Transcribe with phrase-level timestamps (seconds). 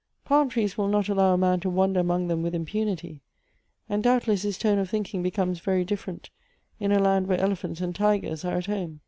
[0.25, 3.21] Palm trees will not allow a man to wander among them with impunity;
[3.87, 6.31] and doubtless his tone of thinking becomes very different
[6.79, 8.99] in a land where elephants and tigers are at home."